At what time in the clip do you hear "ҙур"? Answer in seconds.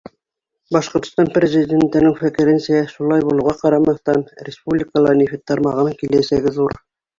6.61-6.79